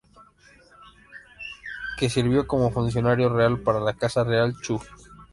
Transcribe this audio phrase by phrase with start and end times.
[1.95, 4.79] Que sirvió como funcionario real para la casa real Chu.